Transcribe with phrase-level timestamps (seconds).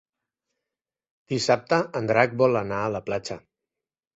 [1.35, 3.39] Dissabte en Drac vol anar a la platja.